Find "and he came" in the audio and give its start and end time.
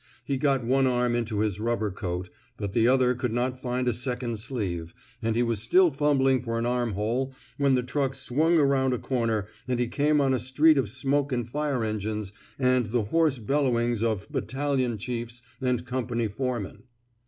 9.67-10.19